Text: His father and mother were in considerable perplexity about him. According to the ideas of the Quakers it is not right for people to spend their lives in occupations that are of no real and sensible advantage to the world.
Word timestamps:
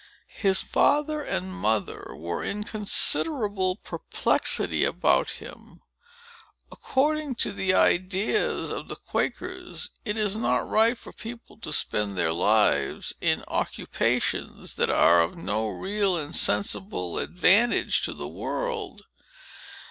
His 0.33 0.63
father 0.63 1.21
and 1.21 1.53
mother 1.53 2.15
were 2.15 2.43
in 2.43 2.63
considerable 2.63 3.75
perplexity 3.75 4.83
about 4.83 5.29
him. 5.37 5.83
According 6.71 7.35
to 7.35 7.51
the 7.53 7.75
ideas 7.75 8.71
of 8.71 8.87
the 8.87 8.95
Quakers 8.95 9.91
it 10.03 10.17
is 10.17 10.35
not 10.35 10.67
right 10.67 10.97
for 10.97 11.13
people 11.13 11.55
to 11.59 11.71
spend 11.71 12.17
their 12.17 12.33
lives 12.33 13.13
in 13.21 13.43
occupations 13.47 14.73
that 14.73 14.89
are 14.89 15.21
of 15.21 15.37
no 15.37 15.67
real 15.69 16.17
and 16.17 16.35
sensible 16.35 17.19
advantage 17.19 18.01
to 18.01 18.15
the 18.15 18.27
world. 18.27 19.03